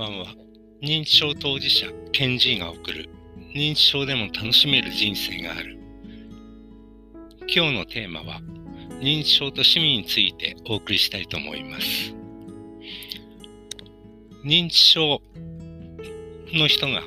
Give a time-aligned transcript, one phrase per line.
[0.00, 0.26] ばんは。
[0.80, 3.10] 認知症当事者、ケンジーが送る
[3.54, 5.78] 認知症でも楽しめる人生がある。
[7.54, 8.40] 今日のテーマは
[9.00, 12.14] 認知症と趣味についてお送りしたいと思います。
[14.42, 15.20] 認知症
[16.54, 17.02] の人が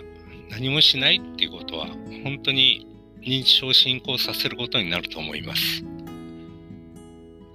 [0.52, 1.88] 何もしないっていうことは
[2.24, 2.88] 本当に
[3.22, 5.84] 認知症を進行させることになると思います。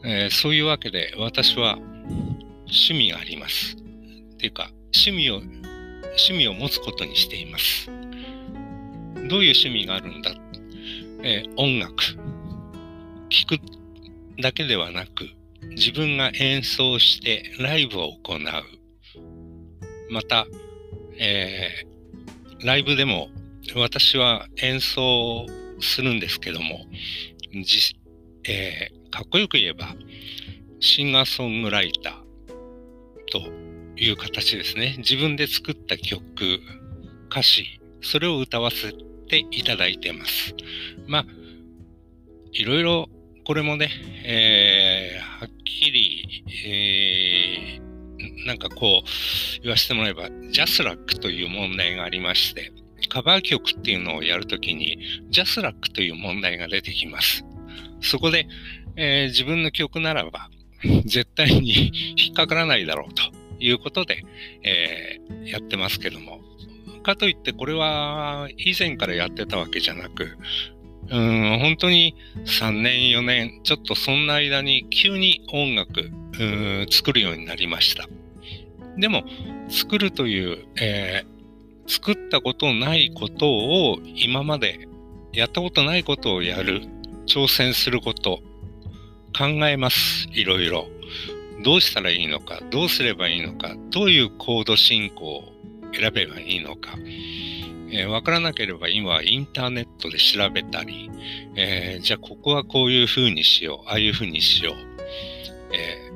[0.04, 3.76] えー、そういうわけで私は趣味があります。
[3.76, 7.86] っていうか趣味を趣味を持つことにしています。
[7.86, 10.32] どういう趣味があるんだ、
[11.22, 11.94] えー、音楽。
[13.30, 13.58] 聴く
[14.42, 15.28] だけではなく、
[15.76, 18.38] 自分が演奏してライブを行う。
[20.10, 20.46] また、
[21.18, 23.28] えー、ライブでも
[23.76, 25.46] 私は演奏
[25.80, 26.86] するんですけども、
[27.62, 27.96] じ
[28.48, 29.94] えー、かっこよく言えば、
[30.80, 32.14] シンガーソングライター
[33.30, 33.67] と
[33.98, 34.96] いう形ですね。
[34.98, 36.60] 自分で作った曲、
[37.30, 38.92] 歌詞、それを歌わせ
[39.28, 40.54] ていただいてます。
[41.06, 41.26] まあ、
[42.52, 43.08] いろいろ
[43.44, 43.90] これもね、
[44.24, 52.72] えー、はっきり、えー、なんかこう言わせてもらえば、ジャスラックという問題がありまして、
[53.08, 54.98] カバー曲っていうのをやるときに、
[55.30, 57.44] ジャスラックという問題が出てきます。
[58.02, 58.46] そこで、
[58.96, 60.50] えー、自分の曲ならば、
[61.06, 64.22] 絶対に引っかからないだろうということで、
[64.62, 66.40] えー、やってますけども。
[67.08, 70.36] かといってこれは以前からやってたわけじゃなく、
[71.10, 78.08] うん、本当に3年、4年、ちょっとそんな間に急に音楽、うん、作るようになりました。
[78.98, 79.24] でも、
[79.70, 84.88] 作るという、えー、作ったことないことを今まで
[85.32, 86.82] やったことないことをやる、
[87.26, 88.42] 挑戦すること、
[89.36, 90.28] 考えます。
[90.32, 90.88] いろいろ。
[91.62, 95.52] どうしたらいいのか、どうすればいいのか、どういうコード進行を
[95.92, 96.96] 選べばいいのか、
[97.90, 101.10] えー、わからなければ今インターネットで調べたり、
[101.56, 104.74] えー、じゃあここはこういうふうにしよう、ああいうふうにしよう。
[105.74, 106.10] え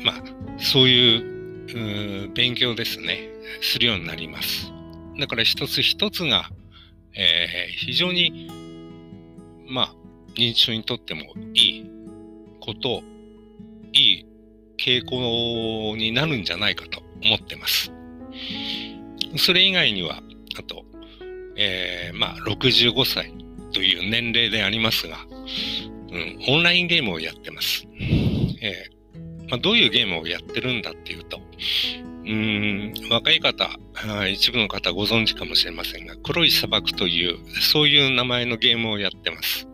[0.00, 0.22] ー、まあ、
[0.58, 1.30] そういう
[1.74, 3.28] う勉強ですね、
[3.60, 4.72] するようになります。
[5.18, 6.50] だから一つ一つが、
[7.14, 8.48] え、非常に、
[9.68, 9.94] まあ、
[10.34, 11.22] 認知症にとっても
[11.54, 11.90] いい
[12.60, 13.02] こと、
[13.92, 14.26] いい
[14.84, 17.92] 傾向になるんじゃないかと思ってます。
[19.36, 20.22] それ以外には、
[20.58, 20.84] あと、
[21.56, 23.32] えー、まあ、65歳
[23.72, 25.18] という年齢でありますが、
[26.10, 27.86] うん、オンラインゲームをやってます。
[28.62, 29.00] えー
[29.50, 31.40] まあ、どういうゲームをやってるんだっていうと、
[32.24, 33.68] うん若い方、
[34.30, 39.66] 一部の方ご存知かもしれませんが、黒い砂漠という、そういう名前のゲームをやってます。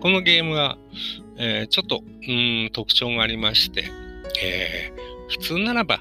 [0.00, 0.78] このゲームは、
[1.36, 3.84] えー、ちょっとうん特徴がありまして、
[4.42, 6.00] えー、普通ならば、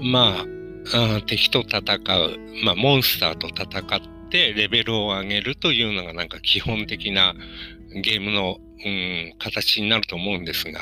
[0.00, 0.44] ま
[0.92, 7.34] あ、敵と戦う、まあ、モンスターと戦ってレベルを上げるというのがなんか基本的な
[8.02, 10.80] ゲームの、うん、形になると思うんですが、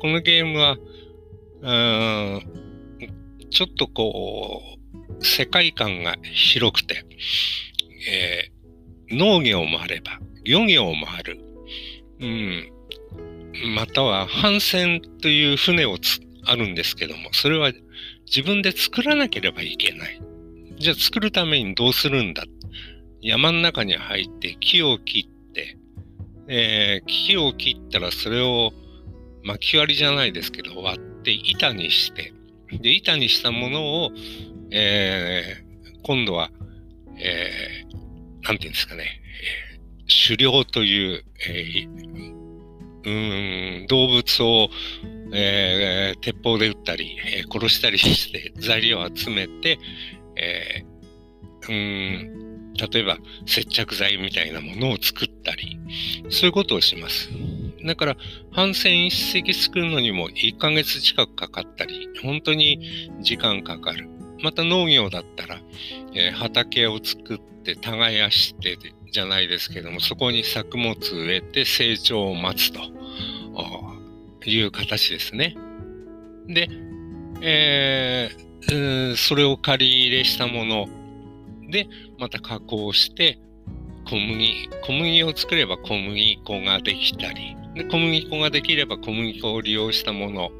[0.00, 0.76] このゲームは、
[3.50, 4.62] ちょっとこ
[5.20, 7.04] う、世界観が広くて、
[8.08, 11.38] えー、農業もあれば、漁業もある、
[12.20, 12.72] うん、
[13.74, 15.96] または帆船という船を
[16.44, 17.72] あるんですけども、それは
[18.26, 20.20] 自分で作らなければいけない。
[20.78, 22.44] じゃあ作るためにどうするんだ
[23.20, 25.78] 山の中に入って木を切って、
[26.48, 28.72] えー、木を切ったらそれを
[29.44, 32.32] 巻き割りじゃないですけど割って板にして、
[32.80, 34.10] で、板にしたものを、
[34.72, 36.50] えー、今度は、
[37.16, 39.20] えー、なんていうんですかね、
[40.26, 42.41] 狩猟という、えー、
[43.04, 44.68] うん動物を、
[45.32, 49.78] えー、鉄砲で撃ったり、えー、殺したりして材料を集めて、
[50.36, 55.78] えー、うん例えば接着剤みたいなものを作ったり、
[56.30, 57.30] そういうことをします。
[57.84, 58.16] だから、
[58.52, 64.08] 帆船一隻作るのにも1ヶ月近くかかったり、本当に時間かかる。
[64.42, 65.60] また農業だったら、
[66.14, 68.76] えー、畑を作って耕して
[69.12, 72.80] じゃないですけども、そこに作物植えて成長を待つと
[74.46, 75.54] いう形ですね。
[76.48, 76.68] で、
[77.42, 80.88] えー、それを借り入れしたもの
[81.70, 81.86] で、
[82.18, 83.38] また加工して、
[84.08, 90.50] 小麦、小麦を作れば小麦粉ができたり、で小麦粉ができれば小麦粉を利用したもの、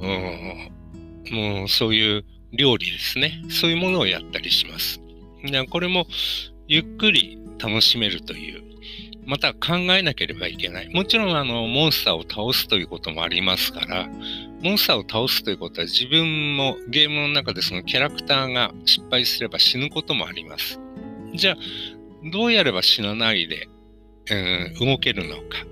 [0.00, 0.70] うん、
[1.32, 3.42] もうそういう料理ですね。
[3.48, 5.00] そういうものをやったりします。
[5.70, 6.06] これも
[6.68, 8.62] ゆっくり楽しめるという、
[9.26, 10.88] また考えなければいけない。
[10.92, 14.08] もちろん、あの、モンスターを倒すということもありますから、
[14.62, 20.80] モンスターを倒すということは自分もゲームの中でそのキャラクターが失敗すれば死ぬこともあります。
[21.34, 21.56] じゃあ、
[22.32, 23.68] どうやれば死なないで、
[24.30, 25.66] うん、動けるのか。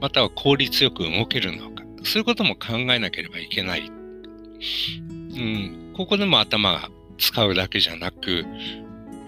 [0.00, 1.84] または効率よく動けるのか。
[2.04, 3.88] そういうことも考えなければいけない。
[3.88, 8.44] うん、ここでも頭が使うだけじゃなく、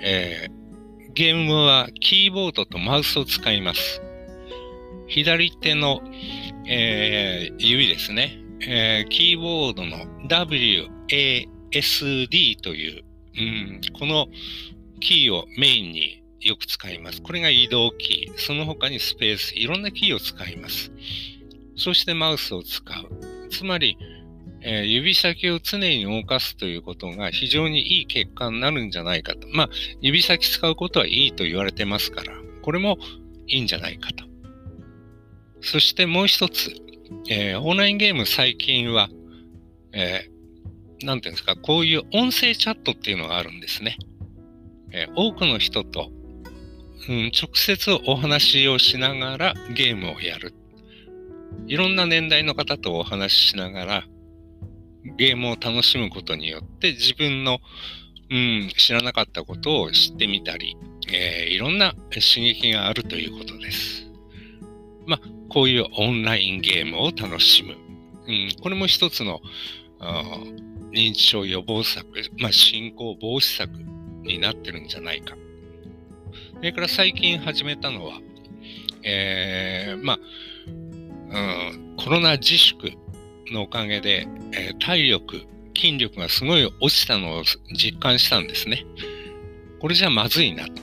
[0.00, 0.63] えー、
[1.14, 4.02] ゲームはキーボードとマウスを使います。
[5.06, 6.00] 左手の、
[6.66, 10.88] えー、指ですね、えー、キーボードの WASD
[12.60, 13.04] という、
[13.38, 14.26] うん、この
[14.98, 17.22] キーをメインによく使います。
[17.22, 18.38] これが移動キー。
[18.38, 20.90] その他にスペース、いろんなキーを使います。
[21.76, 23.48] そしてマウスを使う。
[23.50, 23.96] つまり、
[24.66, 29.46] えー、指先を常に動かすということが非常にいい結果になるんじゃないかと。
[29.52, 29.70] まあ、
[30.00, 32.32] 指先使うことはいいと言われてますから、
[32.62, 32.98] これも
[33.46, 34.24] いいんじゃないかと。
[35.60, 36.72] そしてもう一つ、
[37.28, 39.08] えー、オンラインゲーム最近は、
[39.92, 43.98] えー、ていうんですか、こういう音声チャットっていうのがあるんですね。
[44.92, 46.10] えー、多くの人と
[47.08, 50.54] うん、直接お話をしながらゲームをやる。
[51.66, 54.04] いろんな年代の方とお話ししながら
[55.16, 57.60] ゲームを楽しむことによって自分の、
[58.30, 60.76] うん、知らなかったことを知ってみたり、
[61.12, 64.08] えー、いろんな刺激があるということです。
[65.06, 67.76] まあ、こういうオンラインゲームを楽しむ。
[68.26, 69.40] うん、これも一つの
[70.92, 72.06] 認知症予防策、
[72.38, 73.70] まあ、進行防止策
[74.22, 75.36] になってるんじゃないか。
[76.56, 78.20] それから最近始めたのは、
[79.02, 80.18] えー、まあ、
[80.66, 82.92] うん、コロナ自粛
[83.52, 85.42] のおかげで、えー、体力、
[85.76, 87.42] 筋力がすごい落ちたのを
[87.72, 88.84] 実感したんですね。
[89.80, 90.82] これじゃまずいなと。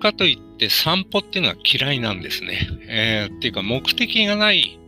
[0.00, 2.68] かといって散歩っていうのは嫌いなんですね。
[2.88, 4.78] えー、っていうか目的がない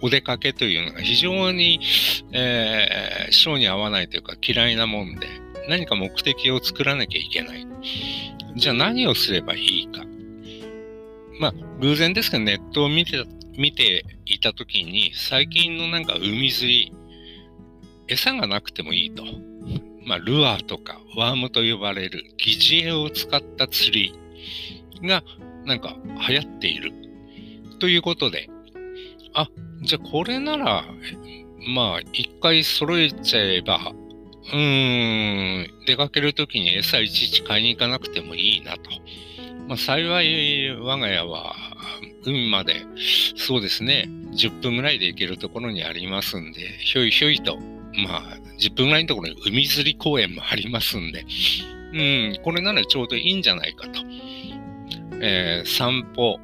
[0.00, 1.80] お出かけというのが非常に、
[2.32, 5.26] えー、性に合わないというか嫌いなもんで、
[5.68, 7.66] 何か目的を作らなきゃいけない。
[8.54, 10.04] じゃあ何をすればいいか。
[11.38, 13.22] まあ、偶然ですけど、ネットを見て、
[13.56, 16.92] 見ていたときに、最近のなんか海釣り、
[18.08, 19.24] 餌がなくてもいいと。
[20.06, 25.24] まあ、ルアーとかワームと呼ばれる疑似餌を使った釣りが
[25.64, 25.96] なんか
[26.28, 26.92] 流行っている。
[27.80, 28.48] ということで、
[29.34, 29.48] あ、
[29.82, 30.84] じゃあこれなら、
[31.74, 33.92] まあ、一回揃えちゃえば、
[34.52, 38.90] うーん、出かけるときに餌いちいち買いに行かなくてもいいなと。
[39.66, 41.54] まあ、幸い我が家は
[42.26, 42.84] 海まで
[43.36, 47.56] そうですね、10分ぐらいで行けるところにありますんで、ひょいひょいと、
[48.04, 51.24] まあ、10分ぐらいのところに海釣り公園もありますんで、
[51.92, 54.00] うん、これならちょうどいいんじゃないかと。
[55.22, 56.38] えー、散歩、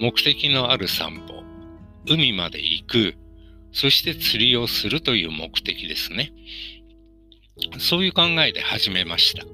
[0.00, 1.44] 目的のある散歩、
[2.08, 3.14] 海まで行く、
[3.72, 6.32] そして釣りをするという目的ですね。
[7.78, 9.44] そういう考えで始めました。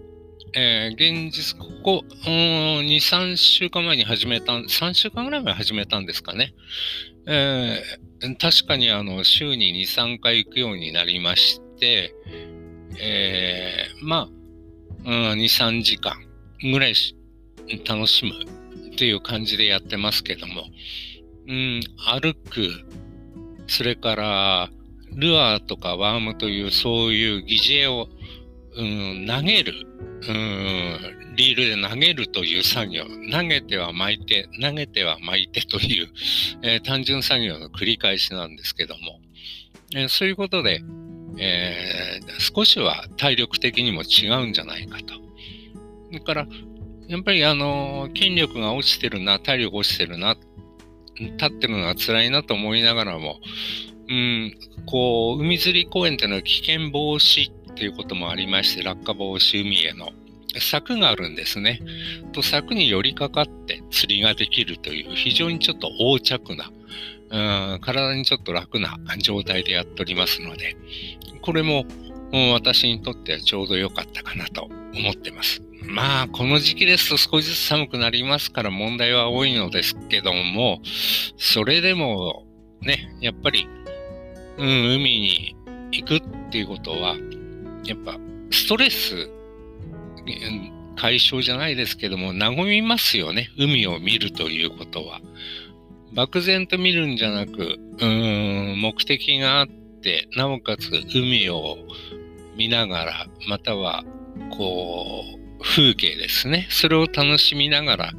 [0.55, 6.55] えー、現実、ここ、2、3週間前に始めた、3週間ぐらい前始めたんですかね。
[7.27, 12.15] えー、確かにあの、週に2、3回行くようになりまして、
[13.01, 14.29] えー、ま
[15.05, 16.17] あ、2、3時間
[16.63, 16.95] ぐらい
[17.87, 18.33] 楽しむ
[18.93, 20.65] っていう感じでやってますけども、
[21.47, 21.81] うん、
[22.21, 22.69] 歩く、
[23.67, 24.71] それから、
[25.15, 28.09] ルアーとかワームというそういう疑似餌を、
[28.79, 28.83] う
[29.25, 29.87] ん、投げる、
[30.29, 36.09] うん、リールで投げるという作業、投げては巻いて、投げては巻いてという、
[36.63, 39.21] えー、単純作業の繰り返しなんですけども、
[39.97, 40.81] えー、そういうことで、
[41.39, 45.15] えー、少しは体力的にも違うんじゃないかと。
[46.13, 46.47] だから、
[47.09, 50.37] やっぱりあの、筋力が落ちてるな、体力落ちてるな、
[51.17, 53.41] 立ってるのが辛いなと思いながらも、
[54.09, 54.55] うん、
[54.87, 60.11] こう、海釣り公園っていうのは危険防止っていうこともありまして、落下防止海への
[60.59, 61.81] 柵があるんですね。
[62.33, 66.73] と柵に寄りかかって釣りができるという非常にちょっと横着な、
[67.31, 70.77] うん、体にちょっと楽な状態でやっておりますので、
[71.41, 71.85] これも、
[72.53, 75.63] 私にとってはちょうど良かったかなと思ってます。
[75.85, 80.83] まあ、この時期ですと少しずつ寒くなりますから問題は多いのですけども、
[81.39, 82.45] それでも
[82.83, 83.67] ね、やっぱり
[84.59, 85.57] うん、海に
[85.93, 87.15] 行くっていうことは、
[87.85, 88.19] やっぱ
[88.51, 89.31] ストレス
[90.97, 93.51] 解消じゃないですけども、和みますよね。
[93.59, 95.21] 海を見るということは。
[96.13, 99.69] 漠然と見るんじゃなく、うーん、目的があっ
[100.03, 101.79] て、なおかつ海を
[102.57, 104.05] 見ながら、または、
[104.51, 106.67] こう風景ですね。
[106.71, 108.13] それを楽しみながら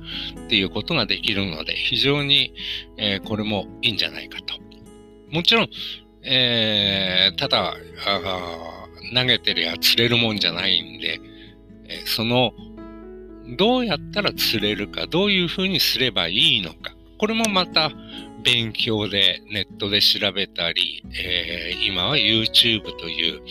[0.45, 2.53] っていうことができるので、非常に、
[2.97, 4.55] えー、これもいいんじゃないかと。
[5.31, 5.69] もちろん、
[6.23, 7.75] えー、ただ
[9.13, 11.19] 投げてりゃ釣れるもんじゃないんで、
[11.87, 12.53] え、その、
[13.57, 17.91] どうやったら釣れるか、どういうふうにすればいいのか、これもまた
[18.43, 23.41] 勉強でネットで調べたり、えー、今は YouTube という、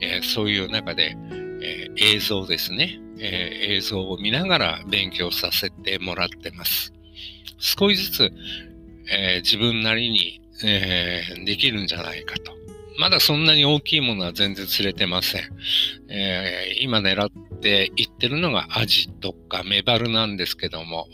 [0.00, 1.16] えー、そういう中で、
[1.62, 6.92] えー、映像ですね、え映像を見ながら勉強させてもらってます。
[7.58, 8.32] 少しずつ、
[9.10, 12.55] え自分なりに、えできるんじゃないかと。
[12.98, 15.42] まだそんなに大きいものは全然釣れてません。
[16.08, 21.08] え今狙っていってるのがアジとかメバルなんですけども、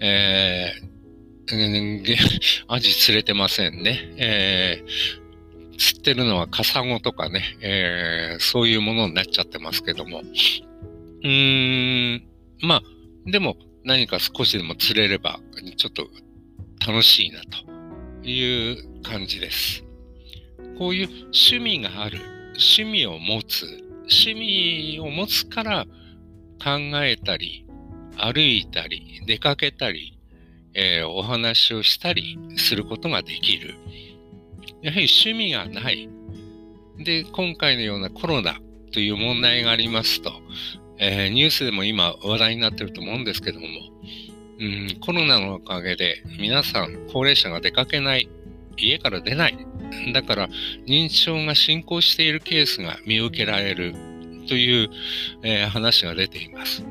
[0.00, 0.96] えー
[2.68, 4.14] アジ釣れてませんね。
[4.16, 10.22] えー、釣ってるのはカサゴとかね、えー、そういうものになっちゃってますけども。
[11.22, 12.22] うーん、
[12.62, 12.82] まあ、
[13.30, 15.38] でも何か少しでも釣れれば、
[15.76, 16.08] ちょっと
[16.84, 19.85] 楽しいなという感じです。
[20.78, 22.18] こういう趣味がある、
[22.54, 23.64] 趣味を持つ、
[24.02, 25.86] 趣味を持つから
[26.62, 27.66] 考えたり、
[28.16, 30.18] 歩いたり、出かけたり、
[30.74, 33.74] えー、お話をしたりすることができる。
[34.82, 36.08] やはり趣味がない。
[36.98, 38.58] で、今回のようなコロナ
[38.92, 40.32] という問題がありますと、
[40.98, 43.66] えー、ニュースでも今話題になってると思うんですけども、
[44.58, 48.28] うん、コロナのおかげで皆さん高齢者が出かけない、
[48.76, 49.58] 家から出ない。
[50.12, 50.48] だから
[50.86, 53.94] 認知症が進行しているケースが見受けられる
[54.48, 54.90] という、
[55.42, 56.84] えー、話が出ています。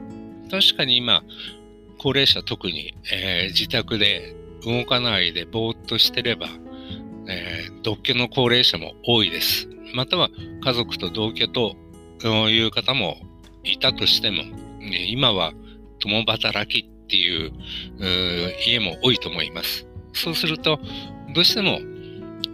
[0.51, 1.23] 確かに今、
[1.97, 6.47] 高齢者特に、えー、自宅で動かないでぼーっとしてれば、
[7.27, 9.67] えー、独居の高齢者も多いです。
[9.93, 10.29] または
[10.63, 11.75] 家族と同居と
[12.49, 13.17] いう方も
[13.63, 14.43] いたとしても、
[14.79, 15.53] ね、今は
[15.99, 17.51] 共働きっていう
[18.67, 19.87] 家も多いと思います。
[20.13, 20.79] そうすると、
[21.33, 21.79] どうしても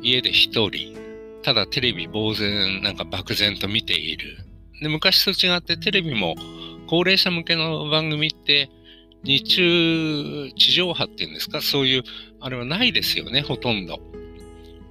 [0.02, 0.96] 家で一人、
[1.44, 4.38] ただテレビ呆然、なんか漠然と見ている。
[4.82, 6.36] で昔と違ってテレビも
[6.88, 8.70] 高齢者向けの番組って
[9.24, 12.04] 日中地上波っていうんですか、そういう、
[12.40, 14.00] あれはないですよね、ほとんど。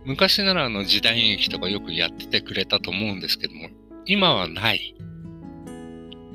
[0.05, 3.69] 昔ならあの時代劇とかよくやっててくれたと思うんですけども、
[4.07, 4.95] 今はない。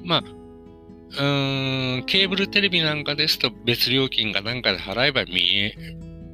[0.03, 0.23] まあ、
[1.09, 5.75] うーん、ケーブルテレビなんかですと別料金がなんかで払えば見え、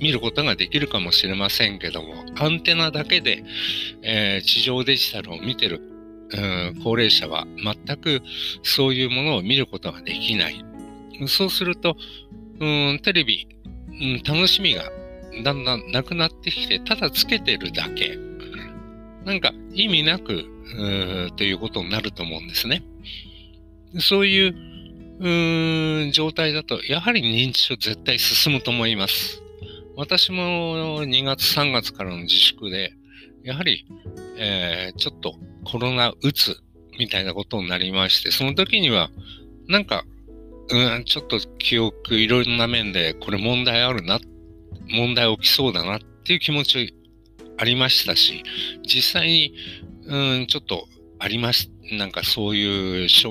[0.01, 3.43] 見ることができるかもしれませんけども、アンテナだけで、
[4.01, 5.81] えー、地上デジタルを見てる、
[6.31, 8.22] うん、高齢者は全く
[8.63, 10.65] そういうものを見ることができない。
[11.27, 11.96] そうすると、
[12.60, 13.48] うん、テレビ、
[13.89, 14.84] うん、楽しみが
[15.43, 18.17] だんだんなくなってきて、ただつけてるだけ。
[19.24, 20.46] なんか意味なく、
[21.36, 22.84] ということになると思うんですね。
[24.00, 29.43] そういう、う状態だと、やはり認知症絶対進むと思います。
[30.01, 32.91] 私も2月3月からの自粛で、
[33.43, 33.86] やはり、
[34.36, 36.58] えー、ちょっとコロナうつ
[36.98, 39.12] みたいなことになりまして、その時には、
[39.67, 40.03] なんか
[40.72, 44.20] うん、ちょっと記憶いろいろな面でこれ問題あるな、
[44.89, 46.96] 問題起きそうだなっていう気持ち
[47.58, 48.41] ありましたし、
[48.84, 49.53] 実際に、
[50.08, 50.88] うん、ちょっと
[51.20, 53.27] ありまし、なんかそういう支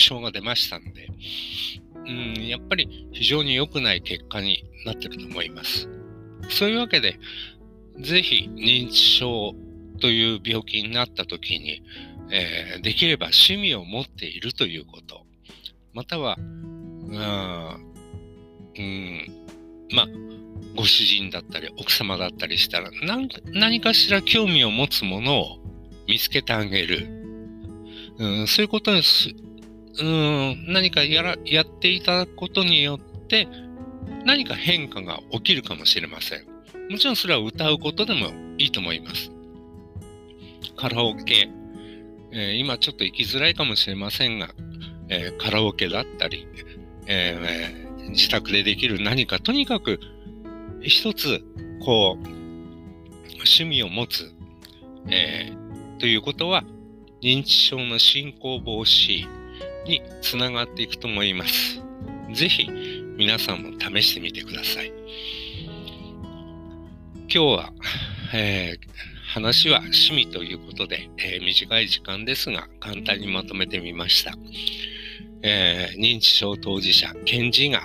[0.00, 1.08] 障が出ましたんで、
[2.06, 5.88] うん、やっぱり非常に良くない結果になってると思います。
[6.50, 7.18] そういうわけで、
[8.00, 9.54] ぜひ認知症
[10.00, 11.82] という病気になった時に、
[12.30, 15.24] えー、できれば趣味を持っているということ。
[15.92, 17.18] または、うん、
[19.92, 20.06] まあ、
[20.74, 22.90] ご主人だったり、奥様だったりしたら、
[23.52, 25.58] 何かしら興味を持つものを
[26.08, 27.06] 見つけてあげる。
[28.18, 29.30] うん、そういうことにす、
[29.98, 33.48] うん、何かやら、やっていただくことによって、
[34.24, 36.44] 何か変化が起きるかもしれません。
[36.90, 39.30] もちろんそれは歌うことでもいいと思います。
[40.76, 41.48] カラオケ、
[42.32, 44.50] えー、今ちょっと行きづらいかもしれませんが、
[45.08, 46.46] えー、カラオケだったり、
[47.06, 50.00] えー、自宅でできる何か、とにかく
[50.80, 51.40] 一つ、
[51.84, 52.26] こう、
[53.34, 54.32] 趣味を持つ、
[55.08, 56.64] えー、ということは、
[57.22, 59.26] 認知症の進行防止
[59.86, 61.80] につながっていくと思います。
[62.32, 62.68] ぜひ、
[63.16, 64.92] 皆さんも試してみてください。
[67.28, 67.72] 今日は、
[68.32, 68.78] えー、
[69.28, 74.34] 話は趣味ということで、えー、短い時間ですが簡単にまとめてみました。
[75.42, 77.84] えー、認知症当事者、検事が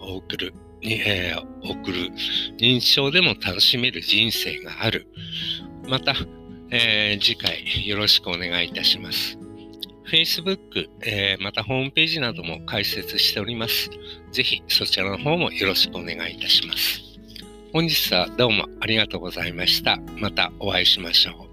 [0.00, 2.10] 送る、えー、送る
[2.58, 5.06] 認知症でも楽しめる人生がある。
[5.86, 6.14] また、
[6.70, 9.37] えー、次回よろしくお願いいたします。
[10.10, 13.90] Facebook、えー、またホームページなども開設しております。
[14.32, 17.02] ぜひそちらの方もよろしくお願いいたします。
[17.72, 19.98] 本日はどうもありがとうございました。
[20.16, 21.47] またお会いしましょう。